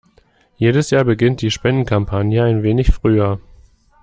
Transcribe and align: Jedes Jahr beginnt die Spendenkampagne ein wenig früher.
Jedes 0.57 0.89
Jahr 0.89 1.03
beginnt 1.03 1.43
die 1.43 1.51
Spendenkampagne 1.51 2.43
ein 2.43 2.63
wenig 2.63 2.91
früher. 2.91 3.39